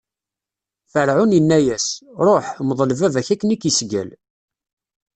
Ferɛun 0.91 1.37
inna-as: 1.39 1.87
Ṛuḥ, 2.27 2.45
mḍel 2.67 2.91
baba-k 2.99 3.27
akken 3.33 3.53
i 3.55 3.57
k-isgall. 3.57 4.09